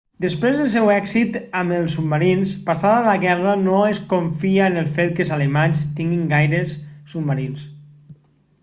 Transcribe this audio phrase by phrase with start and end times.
[0.23, 4.91] després del seu èxit amb els submarins passada la guerra no es confia en el
[4.97, 6.77] fet que els alemanys tinguin gaires
[7.15, 7.73] submarins